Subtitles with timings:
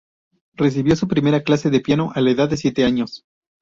[0.55, 3.23] Recibió su primera clase de piano a la edad de siete años.